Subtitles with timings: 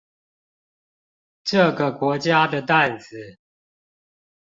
[1.43, 3.37] 這個國家的擔子